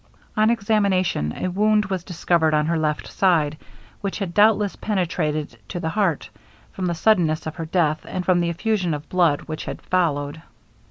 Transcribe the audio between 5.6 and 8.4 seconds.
to the heart, from the suddenness of her death, and from